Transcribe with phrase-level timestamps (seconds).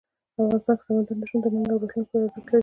[0.33, 2.59] افغانستان کې سمندر نه شتون د نن او راتلونکي لپاره ارزښت لري.